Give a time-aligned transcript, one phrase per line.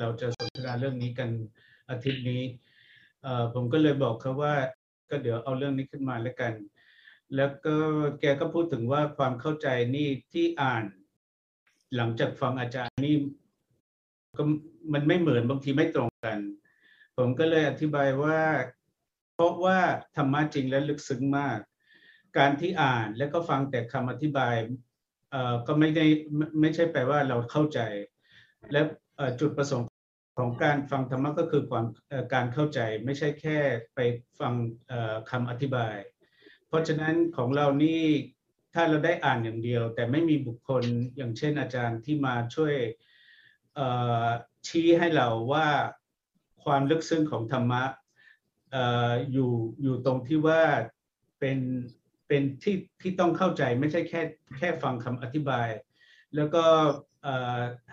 [0.00, 1.30] เราจะสนทนาเรื่องนี้กัน
[1.90, 2.42] อาทิตย์นี้
[3.54, 4.54] ผมก็เลยบอกเขาว่า
[5.10, 6.52] ก็เดี๋ยวเอาเรื่องนี้ขึ้นมาแล้วกัน
[7.36, 7.76] แล้วก็
[8.20, 10.84] แกก็พูดถึงว่าความเข้าใจนี่ที่อ่าน
[11.96, 13.16] หลังจากฟังอาจารย์นี่
[14.36, 14.42] ก็
[14.92, 16.38] มันไม่เหมือนบางทีไม่ตรงกัน
[17.16, 18.40] ผมก็เลยอธิบายว่า
[19.34, 19.78] เพราะว่า
[20.16, 21.58] ธรรมะจริงและลึกซึ้งมาก
[22.38, 24.54] การที่อ่านแล้วก็ฟังแต่คำอธิบาย
[25.66, 26.06] ก็ไม่ได้
[26.60, 27.80] ไม่ใช่แปลว่าเราเข้าใจ
[28.72, 28.80] และ
[29.40, 29.89] จุดประสงค์
[30.40, 31.86] ของการฟังธรรมะก็คือความ
[32.34, 33.58] การเข้าใจไม่ใช่แค่
[33.94, 33.98] ไป
[34.40, 34.54] ฟัง
[34.88, 35.96] เอ่อคำอธิบาย
[36.68, 38.02] เพราะฉะนั้นของเรานี่
[38.74, 40.84] ถ้าเราได้อ่านอย่างเดียว แต่ไม่มีบุคคล
[41.16, 42.74] อย่างเช่นอาจารย์ที่มาช่วย
[44.66, 45.66] ชี้ให้เราว่า
[46.64, 47.82] ความลึกซึ้งของธรรมะ
[48.74, 48.76] อ
[49.32, 50.62] อยู่อยู่ตรงที่ว่า
[51.38, 51.58] เป็น
[52.28, 54.22] เป็นที่ที่ต้องเข้าใจไม่ใช่แค่
[54.58, 55.68] แค่ฟังคำอธิบาย
[56.36, 56.64] แล้วก็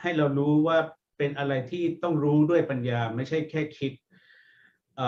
[0.01, 0.79] ให้เรารู้ว่า
[1.17, 3.93] เป็นอะไรที่ต้องรู้ด้วยปัญญาไม่ใช่แค่คิด
[4.97, 4.99] เ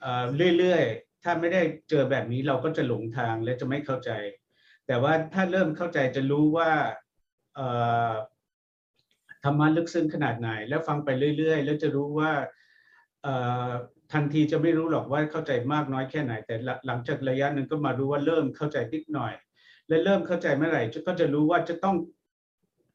[0.00, 4.10] เเรื่อยๆ ถ้าไม่ได้เจอแบบนี้เราก็จะหลงทางและจะไม่เข้าใจ
[4.86, 6.70] แต่ว่าถ้าเริ่มเข้าใจจะรู้ว่า
[9.44, 11.08] ธรรมะลึกซึ้งขนาดไหน แล้วฟังไป
[11.38, 12.32] เรื่อยๆ แล้วจะรู้ว่า
[14.12, 16.54] ทันทีจะไม่รู้หรอกว่าเข้าใจมากน้อยแค่ไหน แต่
[16.86, 19.32] หลังจากระยะหนึ่งก็มารู้ว่าเริ่มเข้าใจนิดหน่อย
[19.88, 21.96] และเริ่มเข้าใจเมื่อไหร่ก็จะรู้ว่าจะต้อง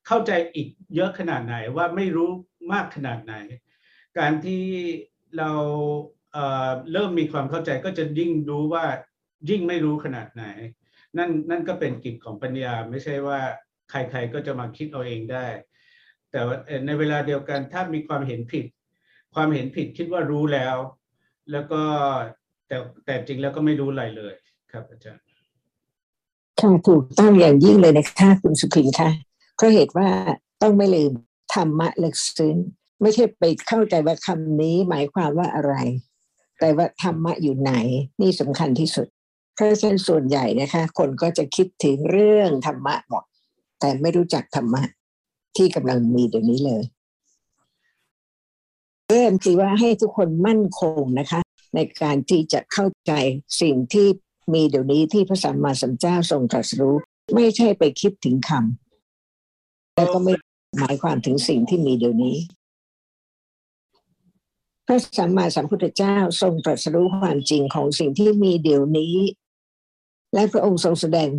[0.08, 2.30] เข้าใจอีกเยอะขนาดไหนว่าไม่รู้
[2.74, 3.34] มากขนาดไหน
[4.20, 4.64] การที่
[5.38, 5.52] เรา
[6.34, 8.86] เเริ่มมีความเข้าใจก็จะยิ่งรู้ว่า
[9.50, 10.44] ยิ่งไม่รู้ขนาดไหน
[11.18, 13.40] นั่นนั่นก็เป็นกิจของปัญญาไม่ใช่ว่า
[13.90, 15.46] ใครๆก็จะมาคิดเอาเองได้
[16.32, 16.40] แต่
[16.86, 18.66] ในเวลาเดียวกันถ้ามีความเห็นผิด
[19.36, 20.78] ความเห็นผิดคิดว่ารู้แล้ว
[21.52, 21.82] แล้วก็
[22.68, 24.34] แต่แต่จริงแล้วก็ไม่รู้อะไรเลย
[24.72, 25.26] ครับอาจารย์
[26.60, 29.25] ค่ะถูกต้องอย่างยิ่งเลยนะคะคุณสุขินค่ะ
[29.56, 30.10] เพราะเหตุว่า
[30.62, 31.12] ต้องไม่ลืม
[31.54, 32.56] ธรรมะลึกซึ้ง
[33.02, 35.74] ไม่ใช่ไปเข้าใจว่าคำนี้หมายความว่าอะไร
[36.60, 37.74] แต่ว่าธรรมะอยู่ไหน
[38.22, 39.08] นี่สำคัญที่สุด
[39.54, 43.24] เพราะฉะนั้นส่วนใหญ่นะคะ คนก็จะคิดถึงเรื่องธรรมะหมด
[43.80, 44.82] แต่ไม่รู้จักธรรมะ
[45.58, 46.84] ที่กำลังมีเดี๋ยวนี้เลย
[49.10, 51.40] เริ่มคือว่าให้ทุกคนมั่นคงนะคะ
[51.76, 53.12] ในการที่จะเข้าใจ
[53.62, 54.08] สิ่งที่
[54.54, 56.96] มีเดี๋ยวนี้ที่พระสัมมาสัมพุทธเจ้าทรงตรัสรู้
[57.36, 58.85] ไม่ใช่ไปคิดถึงคำ
[59.96, 60.34] แล้วก็ไม่
[60.80, 62.38] หมายความถึงสิ่งที่มีเดี๋ยวนี้
[64.86, 69.16] พระสัมมาสัมพุทธเจ้าทรงตรัสรู้ความจริงของสิ่งที่มีเดี๋ยวนี้
[70.34, 71.30] และพระองค์ทรงแสดง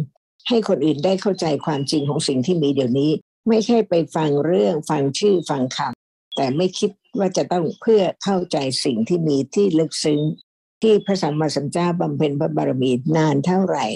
[0.49, 3.11] ให้คนอื่นได้เข้าใจความจริงของสิ่งที่มีเดี๋ยวนี้
[3.49, 10.21] ไม่ใช่ไปฟังเรื่องฟังชื่อฟังคำแต่ไม่คิดว่าจะต้องเพื่อเข้าใจสิ่งที่มีที่ลึกซึ้ง
[10.83, 13.87] ที่พระสัมมาสัมพุทธเจ้าบำเพ็ญพระบารมีนานเท่าไหร่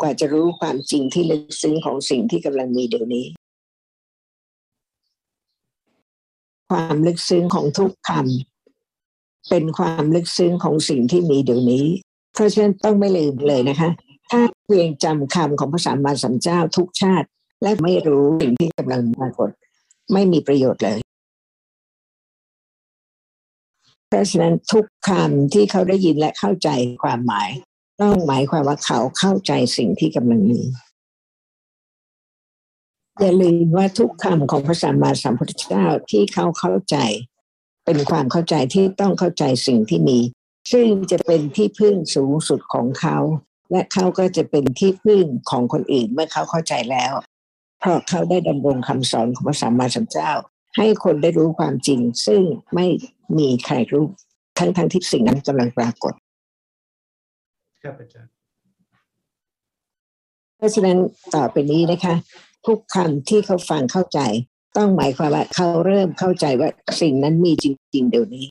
[0.00, 3.26] กว่าจะรู้ความจริงที่ลึกซึ้งของสิ่งที่กำลังมีเดี๋ยวนี้
[6.70, 11.86] ความลึกซึ้งของทุกคำเป็นความลึกซึ้งของสิ่งที่มีเดี๋ยวนี้
[12.34, 13.90] เพราะฉะนั้นต้องไม่ลืมเลยนะคะ
[14.30, 17.28] ถ้าเพียงจำคำของพระสัมมาสัมพุทธเจ้าทุกชาติ
[17.62, 19.50] และไม่รู้สิ่งที่กำลังปรากฏ
[20.12, 20.98] ไม่มีประโยชน์เลย
[24.08, 26.68] เพราะฉะนั้นทุกคำที่เขาได้ยินและเข้าใจ
[27.02, 27.48] ความหมาย
[28.00, 30.60] ต้องหมายความว่าเขาเข้าใจสิ่งที่กำลังมี
[33.20, 36.96] อย่าลืมว่าทุกคำของพระสัมมาสัมพุทธเจ้าที่เขาเข้าใจ
[37.84, 40.18] เป็นความเข้าใจที่ต้องเข้าใจสิ่งที่มี
[40.72, 43.18] ซึ่งจะเป็นที่พึ่งสูงสุดของเขา
[43.70, 47.12] และเขาก็จะเป็นที่พึ่งของคนอื่นเมื่อเขาเข้าใจแล้ว
[47.80, 50.32] เพราะเขาได้ดำรงคำสอนของพระสัมมาสัมพุทธเจ้า
[50.76, 52.42] ให้คนได้รู้ความจริง ซึ่ง
[52.74, 52.86] ไม่
[53.38, 54.06] มีใครรู้
[54.58, 56.14] ทั้งทั้งที่สิ่งนั้นกำลังปรากฏ
[57.82, 58.32] ครับอาจารย์
[60.56, 60.98] เพราะฉะนั้น
[61.34, 62.14] ต่อไปนี้นะคะ
[62.68, 64.20] ทุกคำที่เขาฟังเข้าใจ
[64.76, 66.70] ต้องหมายความว่าเขาเริ่มเข้าใจว่า
[67.00, 68.46] สิ่งนั้นมีจริง ๆ เดี๋ยวนี้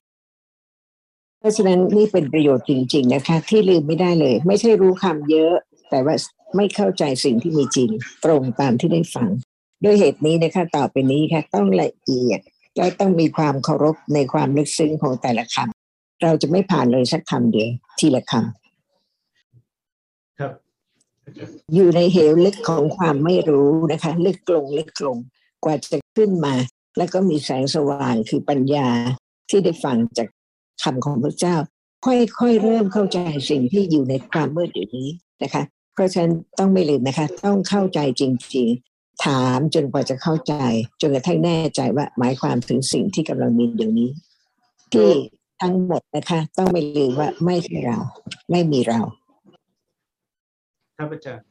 [1.40, 5.54] เพราะฉะนั้นนี่เป็นประโยชน์จริง ๆ นะคะ ที่ลืมไม่ได้เลย ไม่ใช่รู้คำเยอะ
[5.90, 6.16] แต่ว่า
[6.56, 7.90] ไม่เข้าใจสิ่งที่มีจริง
[8.26, 9.30] ตรงตามที่ได้ฟัง
[9.84, 12.40] ด้วยเหตุนี้นะคะต่อไปนี้ค่ะ ต้องละเอียด
[12.78, 17.70] และต้องมีความเคารพในความลึกซึ้งของแต่ละคำเราจะไม่ผ่านเลยสักคำเดียว
[18.00, 18.67] ทีละคำ
[21.74, 25.18] อยู่ในเหวลึกของความไม่รู้นะคะ ลึกลงลึกลง
[25.64, 26.54] กว่าจะขึ้นมา
[26.98, 28.90] แล้วก็มีแสงสว่างคือปัญญา
[29.50, 30.28] ที่ได้ฟังจาก
[30.84, 31.56] คำของพระเจ้า
[32.06, 33.20] ค่อยๆเริ่มเข้าใจ
[33.50, 35.10] สิ่งที่อยู่ในความมืดอยู่นี้
[35.44, 35.64] นะคะ
[35.94, 38.24] เพราะฉะนั้นต้องไม่ลืมนะคะ ต้องเข้าใจจ
[38.56, 40.54] ริง ๆ ถามจนกว่าจะเข้าใจ
[41.02, 44.10] จนกระทั่งแน่ใจว่าหมายความถึงสิ่งที่กำลังมีเดี๋ยวนี้
[44.94, 45.12] ที่
[45.62, 48.00] ทั้งหมดนะคะ ต้องไม่ลืมว่าไม่ใช่เรา
[48.52, 49.00] ไม่มีเรา
[50.98, 51.44] ครับอาจารย์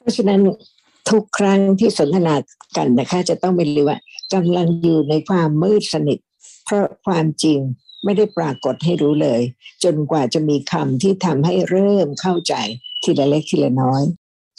[0.00, 0.40] เพราะฉะนั้น
[1.10, 2.34] ทุกครั้งที่สนทนา
[2.76, 3.98] กันนะคะจะต้องเป็นรู้ว่า
[4.34, 6.18] กำลังอยู่ในความมืดสนิท
[6.64, 7.58] เพราะความจริง
[8.04, 9.40] ไม่ได้ปรากฏให้รู้เลย
[9.84, 12.54] จนกว่าจะมีคำที่ทำให้เริ่มเข้าใจ
[13.02, 14.02] ทีละเล็กทีละน้อย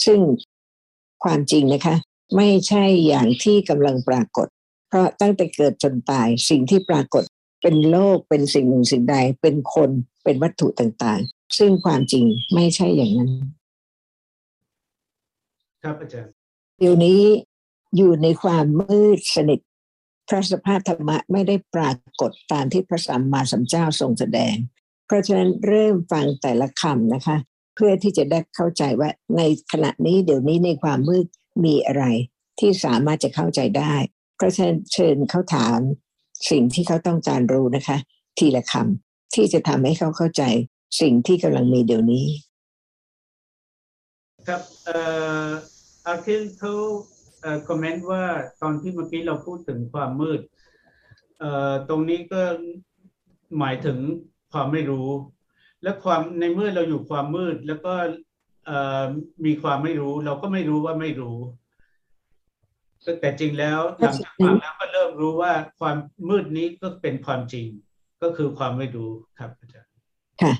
[0.05, 0.19] ซึ่ง
[1.23, 1.95] ความจริงนะคะ
[2.35, 4.47] ไม่ใช่อย่างที่กำลังปรากฏ
[4.89, 7.23] เพราะตั้งแต่เกิดจนตายสิ่งที่ปรากฏ
[7.61, 9.89] เป็นโลกเป็นสิ่งหนึ่งสิ่งใด เป็นคน
[10.23, 12.25] เป็นวัตถุต่างๆ ซึ่งความจริง
[12.55, 13.31] ไม่ใช่อย่างนั้น
[15.83, 16.31] ครับอาจารย์
[16.79, 17.21] เดี๋ยวนี้
[17.97, 19.59] อยู่ในความมืดสนิท
[20.29, 21.91] พระสภาพธรรมะไม่ได้ปรา
[22.21, 24.55] กฏตามที่พระสัมมาสัมพุทธเจ้าทรงแสดง
[25.05, 27.37] เพราะฉะนั้นเริ่มฟังแต่ละคำนะคะ
[27.75, 29.41] เพื่อที่จะได้เข้าใจว่าใน
[29.71, 31.25] ขณะนี้เดี๋ยวนี้ในความมืด
[31.65, 32.03] มีอะไร
[32.59, 33.93] ที่สามารถจะเข้าใจได้
[34.35, 35.77] เพราะฉะนั้นเชิญเขาถาม
[36.49, 37.97] สิ่งที่เขาต้องการรู้นะคะ
[38.37, 40.43] ทีละคำที่จะทำให้เขาเข้าใจ
[41.01, 42.25] สิ่งที่กำลังมีเดี๋ยวนี้
[44.47, 44.99] ครับเอ่
[45.47, 45.49] อ
[46.07, 46.73] อาคิลเขา
[47.41, 48.23] เอ่อคอมเมนต์ว่า
[48.61, 50.39] ตอนที่เมื่อกี้เราพูดถึงความมืด
[51.39, 52.41] เอ่อตรงนี้ก็
[53.59, 53.97] หมายถึง
[54.51, 55.09] ความไม่รู้
[55.83, 57.93] และความในเมื่อเราอยู่ความมืดแล้วก็
[58.65, 59.03] เอ่อ
[59.45, 61.37] มีความไม่รู้ เราก็ไม่รู้ว่าไม่รู้
[63.21, 65.97] แต่จริงแล้วหลังจากฟังแล้วก็เริ่มรู้ว่าความ
[66.29, 67.67] มืดนี้ก็เป็นความจริง
[68.21, 69.91] ก็คือความไม่รู้ครับอาจารย์
[70.41, 70.53] ค่ะ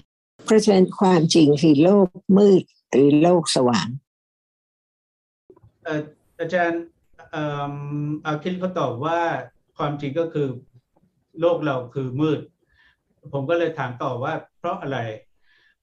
[0.45, 2.07] เพราะฉะนั้นความจริงคือโลก
[2.37, 2.63] มืด
[2.93, 3.87] หรือโลกสว่าง
[5.83, 6.01] เอ่อ
[6.39, 6.83] อาจารย์
[7.31, 7.75] เอ่อ
[8.25, 9.19] อาคินเขาตอบว่า
[9.77, 10.47] ความจริงก็คือ
[11.39, 12.39] โลกเราคือมืด
[13.33, 14.99] ผมก็เลยถามต่อว่า เพราะอะไร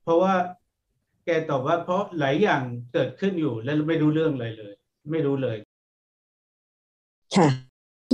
[0.03, 0.35] เพราะว่า
[1.25, 2.63] แกตอบว่าเพราะหลายอย่าง
[2.93, 4.73] เกิดขึ้นอยู่และไม่รู้เรื่องอะไรเลย
[5.13, 5.57] ไม่รู้เลย
[7.37, 7.49] ค่ะ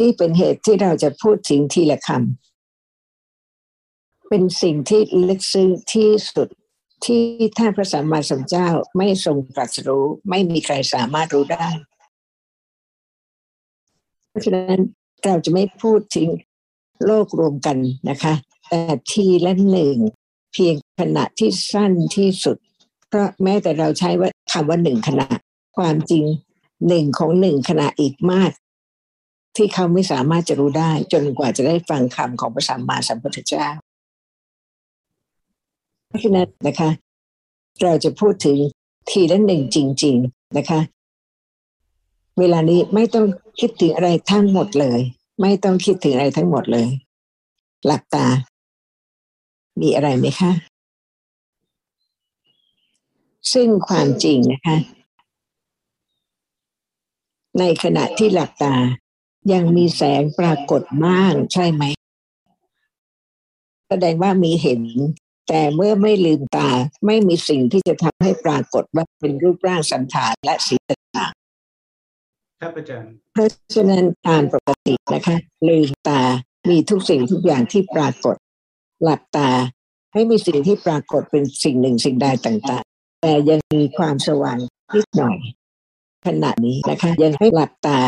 [0.01, 6.49] นี่เป็นเหตุที่เราจะพูดถึงทีละคำเป็นสิ่งที่ลึกซึ้งที่สุด
[7.05, 7.23] ที่
[7.59, 11.69] ท่านพระสัมมาสัมพุทธเจ้าไม่ทรงตรัสรู้ ไม่มีใครสามารถรู้ได้
[14.29, 14.81] เพราะฉะนั้น
[15.25, 16.29] เราจะไม่พูดถึง
[17.07, 17.77] โลกรวมกัน
[18.11, 18.35] นะคะ
[18.69, 18.81] แต่
[19.11, 19.97] ทีละหนึ่ง
[20.53, 22.57] เพียงขณะที่สั้นที่สุด
[23.09, 25.27] เพราะแม้แต่เราใช้ว่าคำว่าหนึ่งขณะ
[25.77, 26.25] ความจริง
[26.89, 28.51] หนึ่งของหนึ่งขณะอีกมาก
[29.57, 33.69] ที่เขาไม่สามารถจะรู้ได้ จนกว่าจะได้ฟังคำของพระสัมมาสัมพุทธเจ้า
[36.11, 36.91] พราะนั้นนะคะ
[37.83, 38.59] เราจะพูดถึง
[39.11, 40.81] ทีละหนึ่งจริง ๆนะคะ
[42.39, 43.27] เวลานี้ไม่ต้อง
[43.61, 45.01] คิดถึงอะไรทั้งหมดเลย
[45.41, 46.89] ไม่ต้องคิดถึงอะไรทั้งหมดเลย
[47.87, 48.27] หลับตา
[49.81, 50.53] มีอะไรไหมคะ
[53.53, 54.77] ซึ่งความจริงนะคะ
[57.59, 58.75] ในขณะที่หลับตา
[59.53, 61.85] ยังมีแสงปรากฏบ้างใช่ไหม
[63.89, 64.81] แสดงว่ามีเห็น
[65.53, 66.69] แต่เมื่อไม่ลืมตา
[67.07, 71.33] ไม่มีสิ่งที่จะทำให้ปรากฏว่าเป็นรูปร่างสันฐานและสีต่าง
[72.61, 75.37] ครับอาจารย์เพราะฉะนั้นตามปกตินะคะ
[75.69, 76.21] ลืมตา
[76.71, 78.37] มีทุกสิ่งทุกอย่างที่ปรากฏ
[79.03, 79.51] หลับตา
[80.13, 84.59] ให้มีสิ่งที่ปรากฏเป็นสิ่งหนึ่งสิ่งใดต่างๆ แต่ยังมีความสว่าง
[84.95, 85.37] นิดหน่อย
[86.27, 87.99] ขณะนี้นะคะ ยังให้หลับตา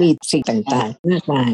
[0.00, 1.50] มีสิ่งต่างๆมากมาย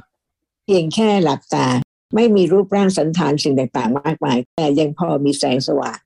[0.65, 1.67] เพียงแค่หลับตา
[2.15, 5.99] ไม่มีรูปร่างสันฐานสิ่งต่างๆ มากมาย แต่ยังพอมีแสงสว่าง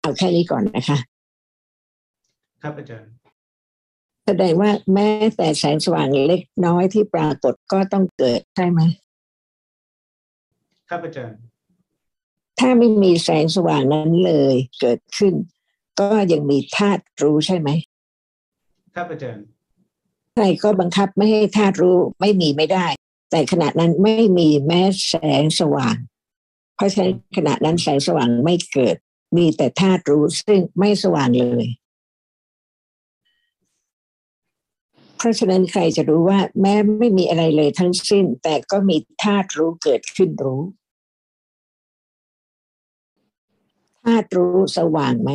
[0.00, 0.98] เอาแค่นี้ก่อนนะคะ
[2.62, 3.10] ครับอาจารย์
[4.26, 8.80] แสดงว่าแม้แต่แสงสว่างเล็กน้อยที่ปรากฏก็ต้องเกิดใช่ไหม
[10.88, 11.38] ครับอาจารย์
[12.58, 15.34] ถ้าไม่มีแสงสว่างนั้นเลยเกิดขึ้น
[16.00, 17.68] ก็ยังมีธาตุรู้ใช่ไหม
[18.94, 19.44] ครับอาจารย์
[20.34, 22.86] ใครก็บังคับไม่ให้ธาตุรู้ไม่มีไม่ได้
[23.30, 25.96] แต่ขณะนั้นไม่มีแม้แสงสว่าง
[26.76, 28.96] เพราะฉะนั้นขณะนั้นแสงสว่างไม่เกิด
[29.36, 31.66] มีแต่ธาตุรู้ซึ่งไม่สว่างเลย
[35.16, 40.62] เพราะฉะนั้นใครจะรู้ว่า แม้ไม่มีอะไรเลยทั้งสิ้น แต่ก็มีธาตุรู้เกิดขึ้นรู้
[44.04, 45.30] ธาตุรู้สว่างไหม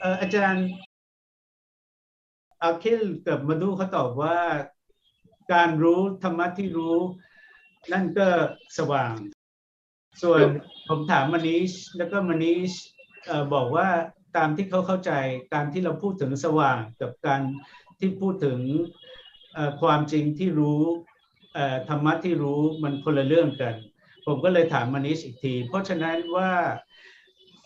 [0.00, 0.66] เอ่ออาจารย์
[2.62, 4.36] อาคิลกับมาดูเขาตอบว่า
[5.52, 6.96] การรู้ธรรมะที่รู้
[7.92, 8.28] นั่นก็
[8.78, 9.14] สว่าง
[10.22, 10.42] ส่วน
[10.88, 12.72] ผมถามมานิชแล้วก็มานิช
[13.26, 13.88] เอ่อบอกว่า
[14.36, 15.12] ตามที่เขาเข้าใจ
[15.54, 17.42] การที่เราพูดถึงสว่างกับการ
[17.98, 18.58] ที่พูดถึง
[19.54, 20.82] เอ่อความจริงที่รู้
[21.54, 23.74] เอ่อธรรมะที่รู้มันคนละเรื่องกัน
[24.26, 26.50] ผมก็เลยถามมานิชอีกที เพราะฉะนั้นว่า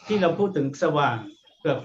[0.06, 1.16] ที่เราพูดถึงสว่าง
[1.66, 1.78] กับ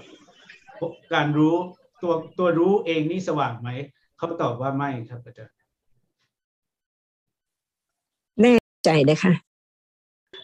[1.14, 1.56] การรู้
[2.02, 3.70] ตัวตัวรู้เองนี่สว่างไหม
[4.16, 5.56] เขาตอบว่าไม่ครับอาจารย์
[8.40, 9.32] แน่ ใจนะคะ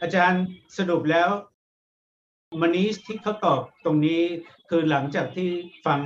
[0.03, 0.45] อาจารย์
[0.79, 1.29] สรุปแล้ว
[2.61, 4.21] มานิชที่เขาตอบตรงนี้
[4.69, 5.49] คือหลังจากที่
[5.87, 6.01] ฟัง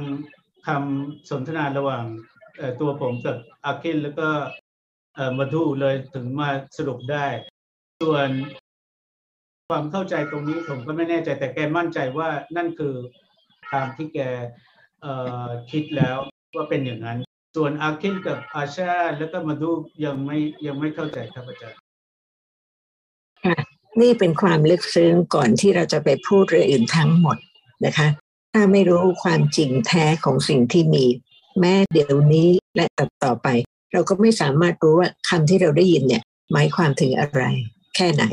[0.66, 2.04] คำสนทนาระหว่าง
[2.80, 4.28] ตัวผมกับอาคินแล้วก็
[5.38, 7.26] มาดูเลยถึงมาสรุปได้
[8.00, 8.28] ส่วน
[9.68, 12.94] ความเข้าใจตรงนี้ผมก็ไม่แน่ใจ แต่แกมั่นใจว่านั่นคือ
[13.72, 14.20] ตามที่แก
[15.70, 16.16] คิดแล้ว
[16.56, 17.18] ว่าเป็นอย่างนั้น
[17.56, 19.70] ส่วนอาคินกับอาชาแล้วก็มาดู
[20.04, 21.80] ยังไม่ยังไม่เข้าใจครับอาจารย์
[24.00, 27.37] นี่เป็นความลึกซึ้งก่อนที่เราจะไปพูดเรื่องอื่นทั้งหมด
[27.87, 28.09] นะคะ
[28.52, 31.04] ถ้าไม่รู้ความจริงแท้ของสิ่งที่มี
[31.61, 33.49] แม้เดี๋ยวนี้และต่อต่อไป
[33.92, 37.42] เราก็ไม่สามารถรู้ว่าคำที่เราได้ยินเนี่ยหมายความถึงอะไร
[37.97, 38.25] แค่ไหน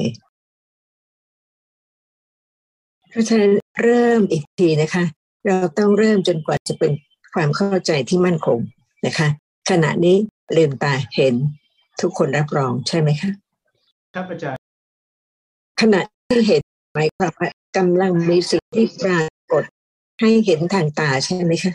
[3.09, 5.03] เพราะฉะนั้นเริ่มอีกทีนะคะ
[5.45, 6.91] เราต้องเริ่มจนกว่าจะเป็น
[7.33, 8.59] ความเข้าใจที่มั่นคง
[9.05, 9.27] นะคะ
[9.69, 10.15] ขณะนี้
[10.57, 11.35] ลืมตาเห็น
[12.01, 13.31] ทุกคนรับรองใช่ไหมคะ
[14.15, 14.66] ครับอาจารย์
[15.81, 16.61] ขณะที่เห็น
[16.93, 19.63] หมายความว่ากำลังมีสิ่งที่ปรากฏ
[20.21, 21.73] ให้เห็นทางตาใช่ไหมคะ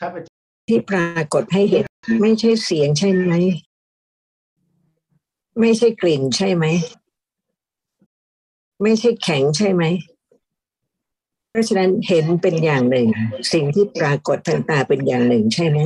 [0.00, 1.84] ครับอาจารย์ที่ปรากฏให้เห็น
[2.22, 3.32] ไม่ใช่เสียงใช่ไหม
[5.60, 6.64] ไม่ใช่กลิ่นใช่ไหม
[8.82, 9.84] ไม่ใช่แข็งใช่ไหม
[11.50, 13.08] เพราะฉะนั้นเห็นเป็นอย่างหนึ่ง
[13.52, 15.78] สิ่งที่ปรากฏทางตาเป็นอย่างหนึ่งใช่ไหม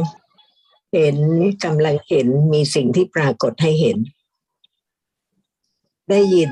[0.92, 1.16] เห็น
[1.64, 3.96] กำลังเห็นมีสิ่งที่ปรากฏให้เห็น
[6.10, 6.50] ได้ยิน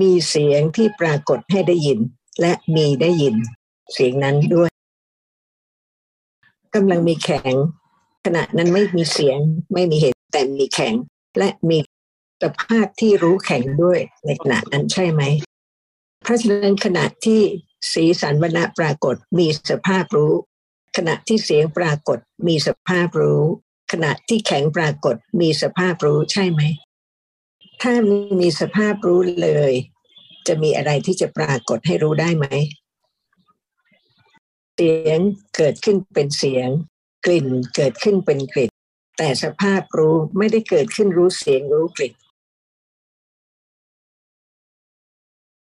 [0.00, 1.98] มีเสียงที่ปรากฏให้ได้ยิน
[2.40, 3.34] และมีได้ยิน
[3.92, 4.70] เสียงนั้นด้วย
[6.74, 7.54] กำลังมีแข็ง
[8.24, 9.38] ขณะนั้นไม่มีเสียง
[9.72, 10.94] ไม่มีเห็นแต่มีแข็ง
[11.38, 11.78] และมี
[12.42, 15.22] สภาพที่รู้แข็งด้วยในขณะนั้นใช่ไหม
[16.22, 17.40] เพราะฉะนั้นขณะที่
[17.92, 20.32] สีสันวรณะปรากฏมีสภาพรู้
[20.96, 23.42] ขณะที่เสียงปรากฏมีสภาพรู้
[23.92, 26.62] ขณะที่แข็งปรากฏมีสภาพรู้ใช่ไหม
[27.82, 27.94] ถ้า
[28.40, 29.72] มีสภาพรู้เลย
[30.46, 32.46] จะมีอะไรที่จะปรากฏให้รู้ได้ไหม
[34.74, 35.20] เสียง
[35.56, 36.68] เกิดขึ้นเป็นเสียง
[37.26, 37.46] กลิ่น
[37.76, 38.70] เกิดขึ้นเป็นกลิ่น
[39.18, 42.14] แต่สภาพรู้ไม่ได้เกิดขึ้นรู้เสียงรู้กลิ่น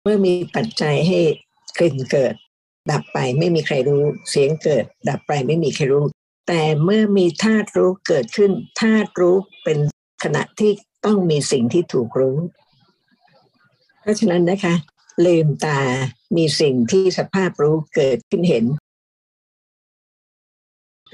[0.04, 1.20] เมื่อมีปัจจัยให้
[1.78, 2.34] กลิ่นเกิด
[2.92, 6.06] ดับไปไม่มีใครรู้ เสียงเกิด ดับไปไม่มีใครรู้
[6.48, 9.78] แต่เมื่อมีธาตุรู้เกิดขึ้นธาตุรู้เป็น
[10.24, 10.72] ขณะที่
[11.06, 12.38] ต้องมีสิ่งที่ถูกรู้
[14.02, 14.76] เพราะฉะนั้นนะคะ
[15.26, 15.80] ลืมตา
[16.38, 18.66] มีสิ่งที่สภาพรู้เกิดขึ้นเห็น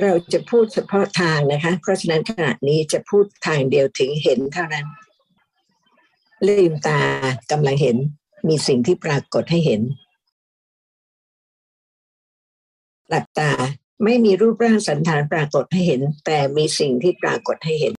[0.01, 4.86] เราจะพูดเฉพาะทางนะคะ เพราะฉะนั้นขณะนี้จะพูดทางเดียวถึงเห็นเท่านั้น
[6.48, 7.01] ลืมตา
[7.51, 7.98] กำลังเห็น
[8.48, 9.81] มีสิ่งที่ปรากฏให้เห็น
[13.10, 13.51] หลับตา
[14.03, 17.93] ไม่มีรูปร่างสันฐานปรากฏให้เห็น แต่มีสิ่งที่ปรากฏให้เห็น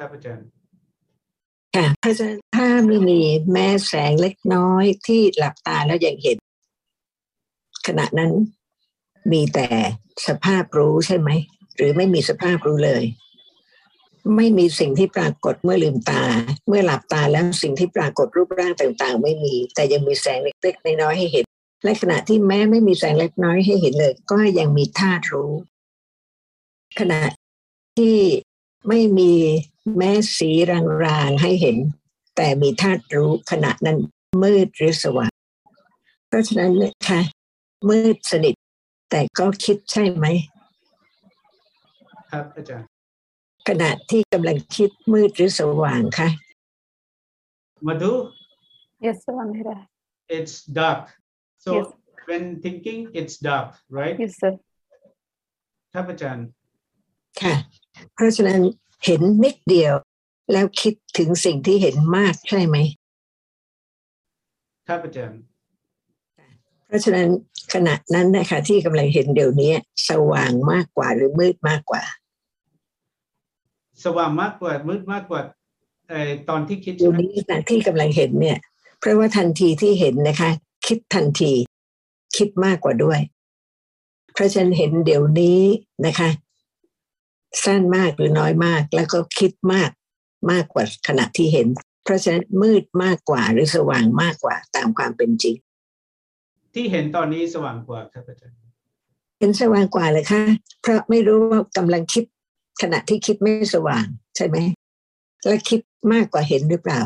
[0.00, 0.46] ครับอาจารย์
[1.76, 3.20] ค่ะพราะฉะนั้นถ้าไม่มี
[3.52, 6.36] แม้แสงเล็กน้อยที่หลับตาแล้วยังเห็น
[7.86, 8.32] ขณะนั้น
[9.32, 9.68] มีแต่
[10.26, 11.30] สภาพรู้ใช่ไหม
[11.76, 13.04] หรือไม่มีสภาพรู้เลย
[14.36, 16.22] ไม่มีสิ่งที่ปรากฏเมื่อลืมตา
[16.68, 21.44] เมื่อหลับตาแล้วสิ่งที่ปรากฏรูปร่างต่างๆ ไม่มี แต่ยังมีแสงเล็กๆน้อยๆให้เห็น
[21.84, 25.52] และขณะที่แม้ไม่มีแสงเล็กน้อยให้เห็นเลย ก็ยังมีธาตุรู้
[26.98, 27.22] ขณะ
[27.96, 28.16] ที่
[28.88, 29.32] ไม่มี
[29.96, 30.50] แม้สี
[31.04, 31.76] รางๆให้เห็น
[32.36, 33.98] แต่มีธาตุรู้ขณะนั้น
[34.42, 35.32] มืดหรือสว่าง
[36.26, 37.20] เพราะฉะนั้นนะคะ
[37.88, 38.54] มืดสนิท
[39.10, 40.26] แต่ก็คิดใช่ไหม
[42.30, 42.86] ครับอาจารย์
[43.68, 46.28] ขณะที่กำลังคิดมืดหรือสว่างคะ
[47.86, 48.12] มาดู
[49.06, 49.76] Yes, Samira.
[50.36, 51.02] it's dark
[51.64, 51.86] so Yes.
[52.28, 53.68] when thinking it's dark
[53.98, 54.52] right Yes, sir.
[55.92, 56.46] ครับอาจารย์
[57.42, 57.54] ค่ะ
[58.14, 58.60] เพราะฉะนั้น
[59.04, 59.94] เห็นนิดเดียว
[60.52, 62.76] แล้วคิดถึงสิ่งที่เห็นมากใช่ไหม
[64.86, 65.40] ครับอาจารย์
[66.86, 67.28] เพราะฉะนั้น
[67.74, 69.72] ขณะนั้นนะคะที่กำลังเห็นเดี๋ยวนี้
[70.08, 72.02] สว่างมากกว่าหรือมืดมากกว่า
[74.04, 75.42] สว่างมากกว่ามืดมากกว่า
[76.08, 78.58] เอ่อตอนที่คิดเดี๋ใช่ยวไหมนี้นะที่กำลังเห็นเนี่ย
[78.98, 80.50] เพราะว่าทันทีที่เห็นนะคะ
[80.86, 81.52] คิดทันที
[82.36, 83.20] คิดมากกว่าด้วย
[84.34, 85.60] เพราะฉะนันเห็นเดี๋ยวนี้
[86.06, 86.28] นะคะ
[87.64, 89.90] สั้นมากหรือน้อยมาก แล้วก็คิดมาก
[90.50, 91.66] มากกว่าขณะที่เห็น
[92.04, 95.56] เพราะฉะนั้นมืดมากกว่าหรือสว่างมากกว่าตามความเป็นจริง
[96.74, 98.56] ที่เห็นตอนนี้สว่างกว่าครับอาจารย์
[99.38, 100.42] เห็นสว่างกว่าเลยค่ะ
[100.82, 102.24] เพราะไม่รู้ว่ากำลังคิด
[102.82, 104.04] ขณะที่คิดไม่สว่าง
[104.36, 104.56] ใช่ไหม
[105.46, 105.80] และคิด
[106.12, 107.00] มากกว่าเห็นหรือเปล่า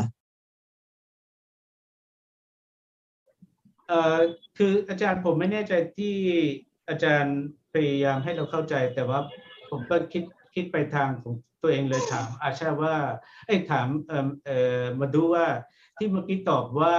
[3.87, 4.17] เอ่อ
[4.57, 6.15] คืออาจารย์ผมไม่แน่ใจที่
[6.89, 7.37] อาจารย์
[7.73, 9.19] พยายามให้เราเข้าใจ แต่ว่า
[9.69, 10.23] ผมก็คิด
[10.55, 12.95] คิดไปทางของตัวเองเลยถาม อาชาว่า
[13.47, 14.49] ไอ้ถามเออเอ
[14.81, 15.45] อมาดูว่า
[15.97, 16.97] ที่เมื่อกี้ตอบว่า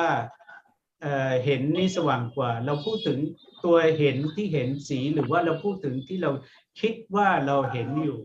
[1.02, 3.18] เออเห็นนี่สว่างกว่า เราพูดถึง
[3.64, 6.30] ตัวเห็นที่เห็นสีหรือว่าเราพูดถึงที่เรา
[6.80, 8.18] คิดว่าเราเห็นอยู่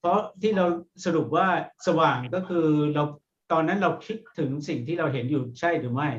[0.00, 0.66] เพราะที่เรา
[1.04, 1.48] สรุปว่า
[1.86, 3.04] สว่างก็คือเรา
[3.52, 6.10] ตอนนั้นเราคิดถึงสิ่งที่เราเห็นอยู่ใช่หรือไม่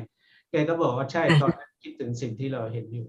[0.50, 3.08] แกก็บอกว่าใช่ตอนนั้นคิดถึงสิ่งที่เราเห็นอยู่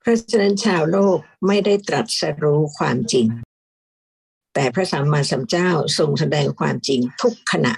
[0.00, 3.26] เพราะฉะนั้นชาวโลกไม่ได้ตรัสรู้ความจริง
[4.60, 7.74] แต่พระสัมมาสัมพุทธเจ้าทรงแสดงความจริงทุกขณะ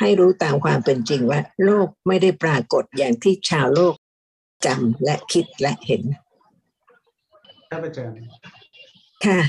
[0.00, 3.94] ให้รู้ตามความเป็นจริงว่า โลกไม่ได้ปรากฏอย่างที่ชาวโลก
[4.66, 6.02] จำและคิดและเห็น
[7.70, 8.16] ครับอาจารย์
[9.24, 9.40] ค่ะ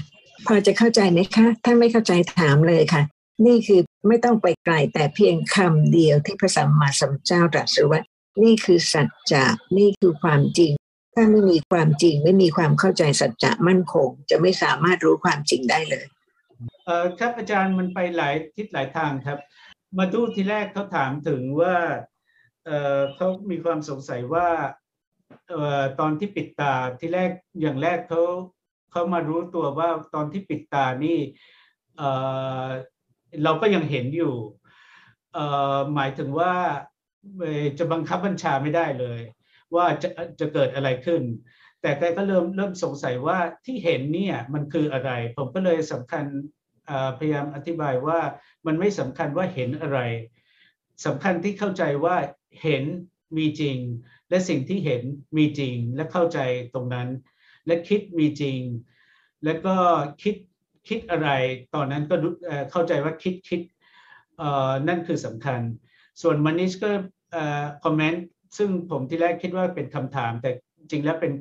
[0.48, 3.04] พอจะเข้าใจไหมคะ ถ้าไม่เข้าใจถามเลยค่ะ
[3.46, 8.02] นี่คือไม่ต้องไปไกลแต่เพียงคำเดียวที่พระสัมมาสัมพุทธเจ้าตรัสรู้ว่า
[8.44, 9.46] นี่คือสัจจะ
[9.78, 10.72] นี่คือความจริง
[11.16, 19.40] ถ้าไม่มีความจริงไม่มีความเข้าใจสัจจะมั่นคง จะไม่สามารถรู้ความจริงได้เลยเออครับอาจารย์มันไปหลายทิศหลายทางครับ
[19.98, 21.76] มาดูทีแรกเขาถามถึงว่า
[22.66, 24.48] เออเขามีความสงสัยว่า
[25.50, 27.32] เออตอนที่ปิดตาที่แรก
[27.62, 28.24] อย่างแรกเขา
[28.92, 31.18] เขามารู้ตัวว่าตอนที่ปิดตานี่
[31.98, 32.02] เอ
[32.66, 32.68] อ
[33.44, 34.36] เราก็ยังเห็นอยู่
[35.34, 35.40] เอ
[35.76, 36.54] อหมายถึงว่า
[37.80, 39.22] จะบังคับบัญชาไม่ได้เลย
[39.76, 41.22] ว่าจะจะเกิดอะไรขึ้น
[41.82, 46.26] แต่แกก็เริ่มเริ่มสงสัยว่าที่เห็นเนี่ยมันคืออะไร ผมก็เลยสำคัญ
[47.18, 48.20] พยายามอธิบายว่า
[48.66, 50.00] มันไม่สำคัญว่าเห็นอะไร
[51.06, 52.16] สำคัญที่เข้าใจว่า
[52.64, 52.84] เห็น
[53.38, 53.78] มีจริง
[54.30, 55.02] และสิ่งที่เห็น
[55.38, 56.40] มีจริง และเข้าใจ
[56.74, 57.08] ตรงนั้น
[57.66, 58.60] และคิดมีจริง
[59.46, 59.76] แล้วก็
[60.24, 60.36] คิด
[60.88, 61.30] คิดอะไร
[61.76, 62.16] ตอนนั้นก็
[62.72, 63.62] เข้าใจว่าคิดคิด
[64.88, 65.62] นั่นคือสำคัญ
[66.22, 66.92] ส่วนมานิชก็
[67.84, 68.26] คอมเมนต์
[68.58, 71.34] ซึ่งผมที่แรกคิดว่าเป็นคำถาม แต่จริงแล้วเป็น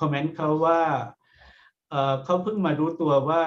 [0.00, 0.80] คอมเมนต์เขาว่า
[2.24, 3.42] เขาเพิ่งมารู้ตัวว่า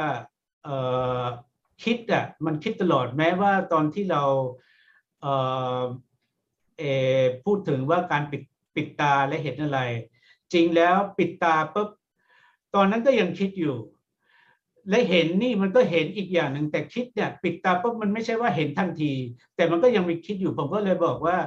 [1.83, 4.23] คิดอะมันคิดตลอดแม้ว่าตอนที่เรา
[5.21, 5.33] เอ่
[5.81, 5.83] อ
[6.77, 6.83] เอ
[7.45, 8.41] พูดถึงว่าการปิด
[8.75, 9.79] ปิดตาและเห็นอะไร
[10.53, 11.89] จริงแล้วปิดตาปุ๊บ
[12.75, 13.75] ตอนนั้นก็ยังคิดอยู่
[14.89, 19.13] และเห็นนี่มันก็เห็นอีกอย่างหนึ่งแต่คิดเนี่ยปิดตาปุ๊บมันไม่ใช่ว่าเห็นทันที
[19.55, 21.37] แต่มันก็ยังมีคิดอยู่ผมก็เลยบอกว่า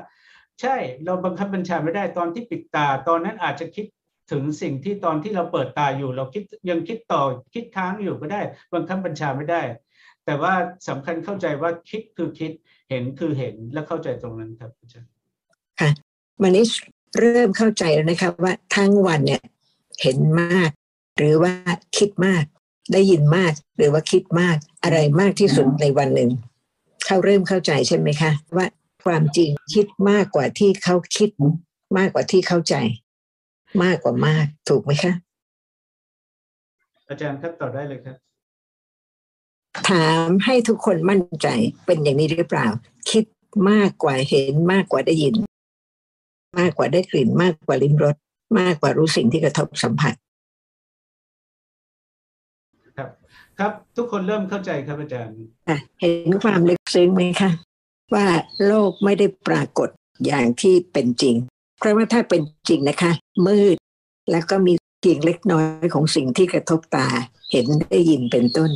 [0.61, 3.87] ใช่เราบังคับบัญชาไม่ได้ตอนที่ปิดตา ตอนนั้นอาจจะคิด
[4.31, 7.23] ถึงสิ่งที่ตอนที่เราเปิดตาอยู่ เราคิดยังคิดต่อ
[7.55, 8.41] คิดค้างอยู่ก็ได้
[8.75, 9.63] บังคับบัญชาไม่ได้
[10.25, 10.53] แต่ว่า
[10.89, 12.53] สำคัญเข้าใจว่าคิดคือคิด
[12.91, 15.11] เห็นคือเห็นและเข้าใจตรงนั้นครับอาจารย์
[15.81, 15.91] ค่ะ
[16.43, 16.65] มันนี้
[17.19, 19.43] เริ่มเข้าใจแล้วนะคะว่าทั้งวันเนี่ย
[20.03, 20.71] เห็นมาก
[21.19, 21.53] หรือว่า
[21.99, 22.45] คิดมาก
[22.93, 26.31] ได้ยินมากหรือว่าคิดมากอะไรมากที่สุดในวันหนึ่ง
[27.07, 28.67] เขาเริ่มเข้าใจใช่ไหมคะ ว่า
[29.05, 31.31] ความจริงคิดมากกว่าที่เขาคิด
[31.99, 32.75] มากกว่าที่เข้าใจ
[33.83, 35.13] มากกว่ามาก ถูกไหมคะ
[37.09, 38.17] อาจารย์ครับต่อได้เลยครับ
[39.89, 41.49] ถามให้ทุกคนมั่นใจ
[41.87, 42.67] เป็นอย่างนี้หรือเปล่า
[43.11, 43.25] คิด
[43.71, 45.35] มากกว่าเห็นมากกว่าได้ยิน
[46.59, 48.17] มากกว่าได้กลิ่นมากกว่าลิ้มรส
[48.59, 50.15] มากกว่ารู้สิ่งที่กระทบสัมผัส
[52.97, 53.09] ครับ
[53.59, 55.35] ครับ ทุกคนเริ่มเข้าใจครับอาจารย์
[55.69, 57.51] ค่ะเห็นความลึกซึ้งไหมคะ
[58.15, 58.27] ว่า
[58.67, 59.89] โลกไม่ได้ปรากฏ
[60.27, 61.37] อย่างที่เป็นจริง
[61.83, 63.13] เพราะว่าถ้าเป็นจริงนะคะ
[63.47, 63.77] มืด
[64.31, 67.07] แล้วก็มีเพียงเล็กน้อยของสิ่งที่กระทบตา
[67.51, 68.71] เห็นได้ยินเป็นต้น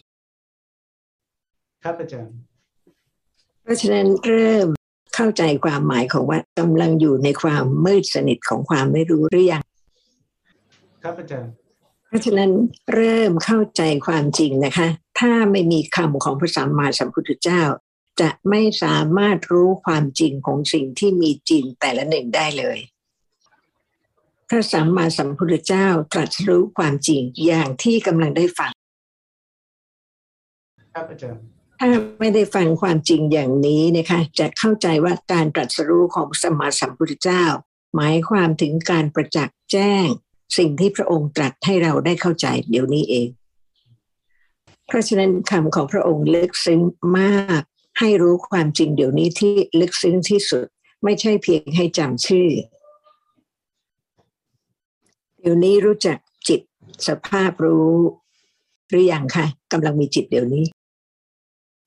[1.84, 2.34] ครับอาจารย์
[3.62, 4.68] เพราะฉะนั้นเริ่ม
[5.14, 9.62] เข้าใจความหมายของว่ากำลังอยู่ในความมืดสนิทของความไม่รู้หรือยัง
[11.02, 11.52] ครับอาจารย์
[12.08, 12.50] เพราะฉะนั้น
[12.94, 14.88] เริ่มเข้าใจความจริงนะคะ
[15.20, 17.62] ถ้าไม่มีคำของพระสัมมาสัมพุทธเจ้า
[18.20, 22.78] จะไม่สามารถรู้ความจริงของสิ่งที่มีจริงแต่ละหนึ่งได้เลย
[24.48, 28.72] พระสัมมาสัมพุทธเจ้าตรัสรู้ความจริงอย่างที่กำลังได้ฟัง
[30.94, 31.42] ครับอาจารย์
[31.80, 31.88] ถ้า
[32.20, 37.44] ไม่ได้ฟังความจริงอย่างนี้นะคะจะเข้าใจว่าการตรัสรู้ของพระสัมมาสัมพุทธเจ้า
[37.94, 40.06] หมายความถึงการประจักษ์แจ้ง
[40.58, 43.28] สิ่งที่พระองค์ตรัสให้เราได้เข้าใจเดี๋ยวนี้เอง
[44.86, 46.80] เพราะฉะนั้นคำของพระองค์ลึกซึ้ง
[47.18, 47.62] มาก
[47.98, 50.66] ให้รู้ความจริงเดี๋ยวนี้ที่ลึกซึ้งที่สุด
[51.04, 52.48] ไม่ใช่เพียงให้จำชื่อ
[55.40, 56.18] เดี๋ยวนี้รู้จัก
[56.48, 56.60] จิต
[57.08, 57.92] สภาพรู้
[58.88, 60.64] หรือยังคะกำลังมีจิตเดี๋ยวนี้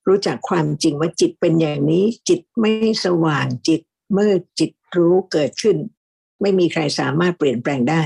[0.08, 2.72] รู้จักความจริงว่าจิตเป็นอย่างนี้ จิตไม่
[3.04, 3.80] สว่างจิต
[4.16, 5.76] มืดจิตรู้เกิดขึ้น
[6.40, 8.02] ไม่มีใครสามารถเปลี่ยนแปลงได้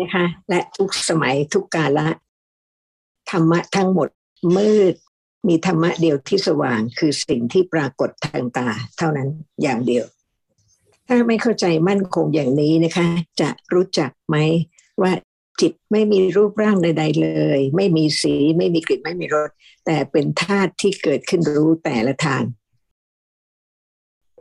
[0.00, 2.08] นะคะและทุกสมัยทุกกาละ
[3.30, 4.08] ธรรมะทั้งหมด
[4.56, 4.94] มืด
[5.48, 9.28] มีธรรมะเดียวที่สว่างคือสิ่งที่ปรากฏทางตา เท่านั้น
[9.62, 10.04] อย่างเดียว
[11.14, 13.06] ถ้าไม่เข้าใจมั่นคงอย่างนี้นะคะ
[13.40, 14.36] จะรู้จักไหม
[15.02, 15.12] ว่า
[15.60, 19.50] จิตไม่มีรูปร่างใด ๆ เลย ไม่มีสีไม่มีกลิ่นไม่มีรส
[19.86, 22.42] แต่เป็นธาตุที่เกิดขึ้นรู้แต่ละทาง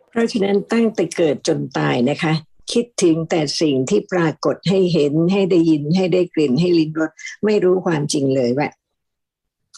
[0.09, 2.33] เพราะฉะนั้นตั้งแต่เกิดจนตายนะคะ
[2.73, 7.11] คิดถึงแต่สิ่งที่ปรากฏให้เห็นให้ได้ยินให้ได้กลิ่นให้ลิ้มรส
[7.45, 8.69] ไม่รู้ความจริงเลยว่า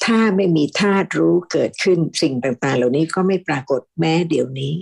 [0.05, 4.75] ถ้าไม่มีธาตุรู้เกิดขึ้นสิ่งต่างๆ เหล่านี้ก็ไม่ปรากฏแม้เดี๋ยวนี้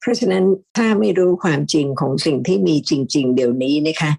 [0.00, 0.44] เพราะฉะนั้น
[0.76, 4.10] ถ้าไม่รู้ความจริงของสิ่งที่มีจริง ๆ เดี๋ยวนี้นะคะ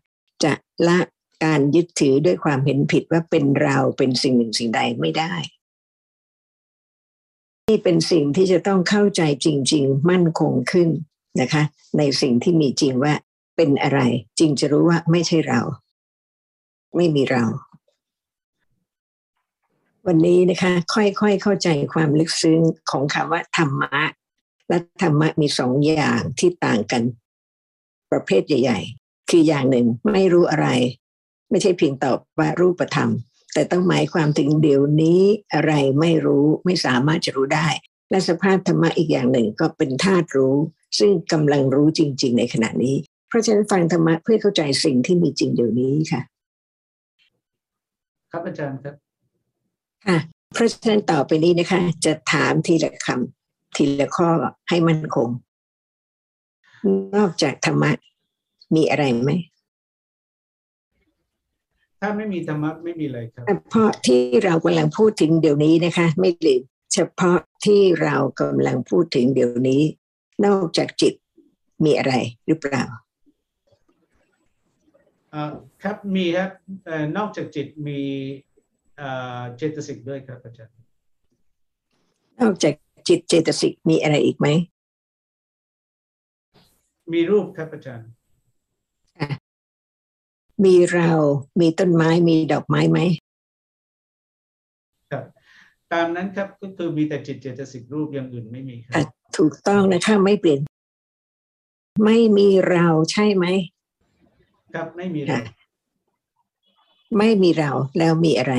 [0.43, 0.53] จะ
[0.87, 0.99] ละ
[1.45, 5.33] การยึดถือด้วยความเห็นผิดว่าเป็นเราเป็นสิ่งหนึ่งสิ่งใดไม่ได้
[7.69, 10.89] นี่เป็นสิ่งที่จะต้องเข้าใจจริง ๆ มั่นคงขึ้น
[11.41, 11.63] นะคะ
[11.97, 13.13] ในสิ่งที่มีจริงว่า
[13.55, 13.99] เป็นอะไร
[14.39, 15.61] จริงจะรู้ว่าไม่ใช่เรา
[16.95, 17.43] ไม่มีเรา
[20.07, 22.59] วันนี้นะคะ ค่อยๆเข้าใจความลึกซึ้ง
[22.91, 24.01] ของคำว่าธรรมะ
[24.69, 27.03] และธรรมะมีสองอย่างที่ต่างกัน
[28.11, 30.67] ประเภทใหญ่ ๆ คืออย่างหนึ่งไม่รู้อะไร
[31.49, 33.09] ไม่ใช่เพียงตอบว่ารูปธรรม
[33.53, 35.21] แต่ต้องหมายความถึงเดี๋ยวนี้
[35.53, 37.67] อะไรไม่รู้ไม่สามารถจะรู้ได้
[38.09, 40.55] และสภาพธรรมะอีกอย่างหนึ่งก็เป็นธาตุรู้
[40.99, 42.95] ซึ่งกำลังรู้จริง ๆ ในขณะนี้
[43.27, 46.21] เพราะฉะนั้นฟังธรรมะเพื่อเข้าใจสิ่งที่มีจริงเดี๋ยวนี้ค่ะ
[48.31, 48.95] ครับอาจารย์ครับ
[50.07, 50.17] ค่ะ
[50.53, 53.38] เพราะฉะนั้นต่อไปนี้นะคะ จะถามทีละคำ
[53.75, 54.29] ทีละข้อ
[54.69, 55.29] ให้มั่นคง
[57.15, 57.91] นอกจากธรรมะ
[58.75, 59.31] มีอะไรไหม
[61.99, 66.61] ถ้าไม่มีธรรมะไม่มีอะไรครับเฉพาะที่เรากำลังพูดถึงเดี๋ยวนี้นะคะ ไม่ลืม
[66.93, 69.81] เฉพาะที่เรากำลังพูดถึงเดี๋ยวนี้
[70.45, 71.13] นอกจากจิต
[71.83, 72.13] มีอะไร
[72.47, 72.83] หรือเปล่า
[75.31, 75.53] เอ่อ
[75.83, 76.51] ครับมีครับ
[76.85, 77.99] เอ่อนอกจากจิตมี
[78.97, 80.75] เอ่อเจตสิกด้วยครับอาจารย์
[82.41, 82.73] นอกจาก
[83.09, 84.47] จิตเจตสิกมีอะไรอีกไหม
[87.13, 88.09] มีรูปครับอาจารย์
[90.63, 91.11] มีเรา
[91.59, 92.99] มีต้นไม้ มีดอกไม้ไหม
[95.11, 95.23] ครับ
[95.93, 99.03] ตามนั้นครับก็คือมีแต่จิตเจตสิกรูปอย่างอื่นไม่มีครัอะบ
[99.37, 100.59] ถูกต้องนะคะไม่เปลี่ยน
[102.05, 103.45] ไม่มีเราใช่ไหม
[104.73, 105.43] ครับไม่มีเลค่ะย
[107.17, 108.53] ไม่มีเราแล้วมีอะไร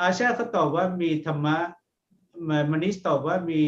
[0.00, 1.56] อาชาเขาตอบว่ามีธรรมะ
[2.48, 3.62] มมนิสตอบว่ามี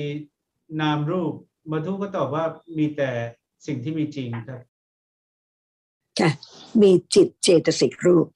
[0.80, 1.34] นามรูป
[1.70, 2.44] มาทุก็ตอบว่า
[2.78, 3.10] มีแต่
[3.66, 4.60] สิ่งที่มีจริงครับ
[6.20, 6.30] ค่ะ
[6.82, 8.26] มีจิตเจตสิกรูป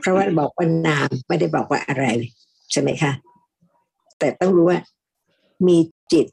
[0.00, 2.06] เพราะว่าบอกว่านามไม่ได้บอกว่าอะไร
[2.72, 3.12] ใช่ไหมคะ
[4.18, 4.78] แต่ต้องรู้ว่า
[5.68, 5.78] มี
[6.12, 6.26] จิต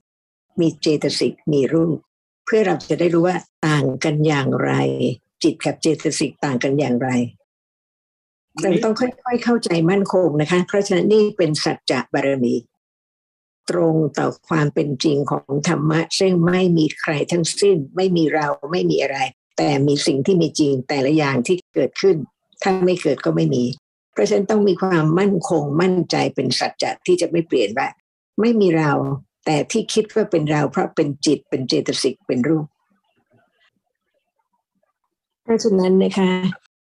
[0.59, 1.97] มีเจตสิกมีรูป
[2.45, 4.71] เพื่อเราจะได้รู้ว่าต่างกันอย่างไร
[5.43, 7.09] จิตกับเจตสิกต่างกันอย่างไร
[8.61, 12.53] เราต้องค่อยๆเข้าใจมั่นคงนะคะ เพราะฉะนั้นนี่เป็นสัจจะบารมี
[13.71, 19.17] ตรงต่อความเป็นจริงของธรรมะ ซึ่งไม่มีใครทั้งสิ้น ไม่มีเราไม่มีอะไร
[19.57, 22.17] แต่มีสิ่งที่มีจริงแต่ละอย่างที่เกิดขึ้น
[22.63, 23.63] ถ้าไม่เกิดก็ไม่มี
[24.13, 27.87] เพราะฉะนั้นต้องมีความมั่นคงมั่นใจเป็นสัจจะที่จะไม่เปลี่ยนว่า
[28.41, 28.91] ไม่มีเรา
[29.45, 32.65] แต่ที่คิดว่าเป็นเรา เพราะเป็นจิตเป็นเจตสิกเป็นรูป
[35.43, 36.31] เพราะฉะนั้นนะคะ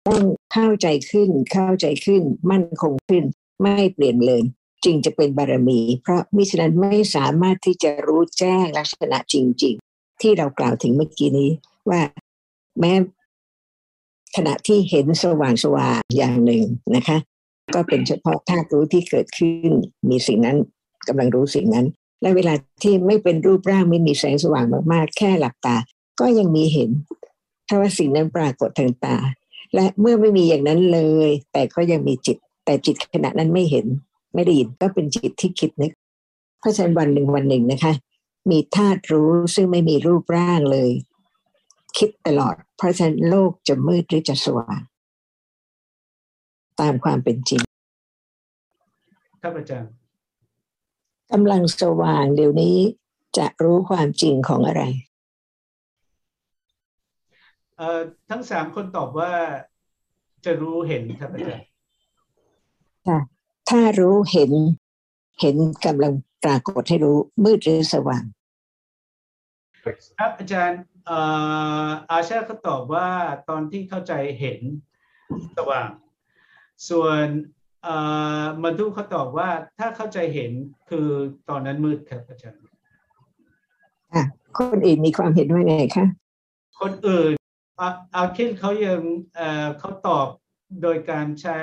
[0.07, 0.21] ต้อง
[0.53, 3.23] เข้าใจขึ้นเข้าใจขึ้น มั่นคงขึ้น
[3.61, 4.41] ไม่เปลี่ยนเลย
[4.87, 11.49] จึงจะเป็นบารมี เพราะมิฉะนั้นไม่สามารถที่จะรู้แจ้งลักษณะจริง ๆ ที่เรากล่าวถึงเมื่อกี้นี้
[11.89, 12.01] ว่า
[12.79, 12.93] แม้
[14.35, 16.63] ขณะที่เห็นสว่างสว่างอย่างหนึ่ง
[16.95, 17.17] นะคะ
[17.75, 19.71] ก็เป็นเฉพาะธาตุรู้ที่เกิดขึ้น
[20.09, 20.57] มีสิ่งนั้น
[21.07, 21.85] กำลังรู้สิ่งนั้น
[22.21, 25.75] และเวลาที่ไม่เป็นรูปร่างไม่มีแสงสว่างมากๆ แค่หลับตา
[26.19, 26.89] ก็ยังมีเห็น
[27.67, 29.17] ถ้าว่าสิ่งนั้นปรากฏทางตา
[29.75, 33.85] และเมื่อไม่มีอย่างนั้นเลย แต่ก็ยังมีจิต แต่จิตขณะนั้นไม่เห็น
[34.37, 35.93] ไม่ได้ยินก็เป็นจิตที่คิดนึก
[36.59, 37.93] เพราะฉะนั้นวันหนึ่งวันหนึ่งนะคะ
[38.49, 40.91] มีธาตุรู้ซึ่งไม่มีรูปร่างเลย
[41.97, 44.81] คิดตลอด เพราะฉะนั้นโลกจะมืดหรือจะสว่าง
[46.79, 47.61] ตามความเป็นจริง
[49.41, 49.91] ครับอาจารย์
[51.31, 52.77] กำลังสว่างเดี๋ยวนี้
[53.37, 54.83] จะรู้ความจริงของอะไร
[57.77, 59.31] เอ่อทั้งสามคนตอบว่า
[60.45, 61.67] จะรู้เห็นครับอาจารย์
[63.69, 64.51] ถ้ารู้เห็น
[65.41, 68.23] เห็นกำลังปรากฏให้รู้มืดหรือสว่าง
[70.19, 71.19] ครับอาจารย์เอ่
[71.85, 73.09] ออาชาเขาตอบว่า
[73.49, 74.59] ตอนที่เข้าใจเห็น
[75.57, 75.89] สว่าง
[76.89, 77.25] ส่วน
[77.83, 77.95] เอ่
[78.41, 79.49] อมาดูเขาตอบว่า
[79.79, 80.51] ถ้าเข้าใจเห็น
[80.89, 81.07] คือ
[81.49, 82.61] ตอนนั้นมืดครับอาจารย์
[84.13, 84.23] ค่ะ
[84.57, 86.05] คนอื่นมีความเห็นว่าไงคะ
[86.81, 87.33] คนอื่น
[87.79, 89.01] อาอาคินเขายัง
[89.35, 90.27] เอ่อเขาตอบ
[90.81, 91.59] โดยการใช้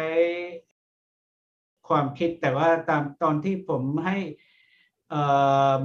[1.88, 4.16] ความคิดแต่ว่าตามตอนที่ผมให้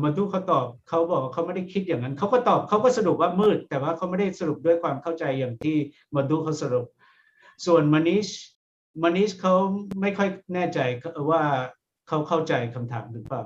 [0.03, 5.77] มาดูเขาตอบเขาบอกว่าเขาไม่ได้คิดอย่างนั้นเขาก็ตอบเขาก็สรุปว่ามืด แต่ว่าเขาไม่ได้สรุปด้วยความเข้าใจอย่างที่
[6.15, 6.85] มาดูเขาสรุป
[7.65, 8.27] ส่วนมานิช
[9.03, 9.55] มานิชเขา
[10.01, 10.79] ไม่ค่อยแน่ใจ
[11.29, 11.43] ว่า
[12.07, 13.43] เขาเข้าใจคำถามหรือเปล่า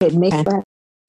[0.00, 0.60] เห็นไหมคะว่า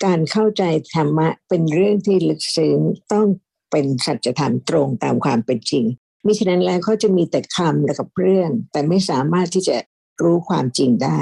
[0.05, 0.63] การเข้าใจ
[0.95, 2.77] ธรรมะเป็นเรื่องที่ลึกซึ้ง
[3.13, 3.27] ต้อง
[3.71, 5.86] เป็นสัจธรรมตรงตามความเป็นจริง
[6.25, 9.77] มิฉะนั้นแล้วเขาจะมีแต่คำและกับเรื่อง แต่ไม่สามารถที่จะ
[10.23, 11.19] รู้ความจริงได้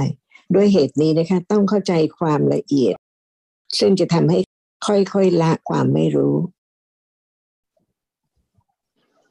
[0.56, 2.96] ด้วยเหตุนี้นะคะต้องเข้าใจความละเอียด
[3.80, 4.40] ซึ่งจะทำให้
[4.88, 6.36] ค่อยๆละความไม่รู้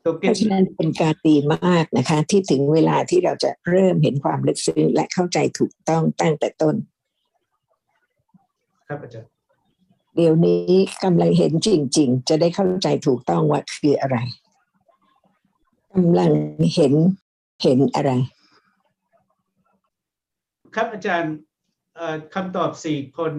[0.01, 6.75] เพราะฉะนั้นเป็นการดีมากนะคะ ที่ถึงเวลาที่เราจะเริ่มเห็นความลึกซึ้งและเข้าใจถูกต้องตั้งแต่ต้น
[8.89, 9.29] ครับอาจารย์
[10.17, 14.19] เดี๋ยวนี้กำลังเห็นจริง ๆ จะได้เข้าใจถูกต้องว่าคืออะไร
[15.95, 16.33] กำลัง
[16.75, 16.95] เห็น
[17.63, 18.11] เห็นอะไร
[20.75, 21.35] ครับอาจารย์
[22.35, 23.35] คำตอบสี่คน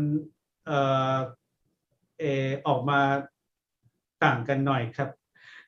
[0.67, 0.71] เอ
[2.47, 3.01] อออกมา
[4.23, 5.09] ต่างกันหน่อยครับ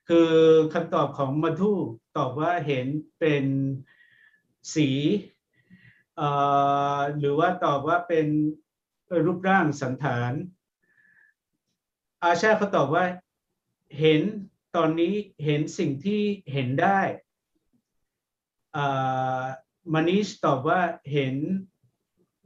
[0.10, 0.30] คือ
[0.74, 1.72] คำตอบของมัทุ
[2.18, 2.86] ตอบว่าเห็น
[3.20, 3.46] เป็น
[4.76, 4.90] สี
[7.20, 8.28] หรือว่าตอบว่าเป็น
[9.26, 10.34] รูปร่างสันฐาน
[12.24, 13.06] อาชาเขาตอบว่า
[14.00, 14.22] เห็น
[14.76, 15.14] ตอนนี้
[15.46, 16.22] เห็นสิ่งที่
[16.54, 17.02] เห็นได้
[19.94, 20.82] มานิชตอบว่า
[21.14, 21.36] เห็น